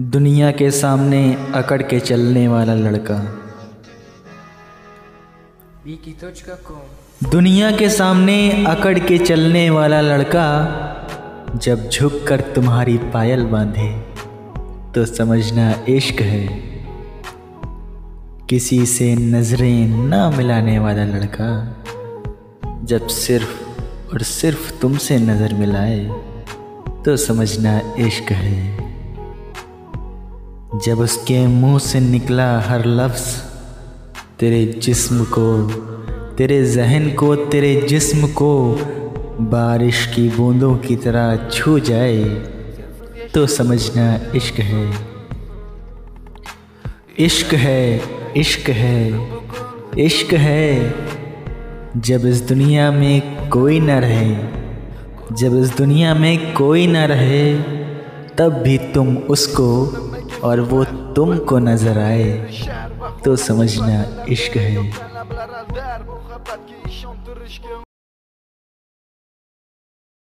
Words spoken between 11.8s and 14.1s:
झुक कर तुम्हारी पायल बांधे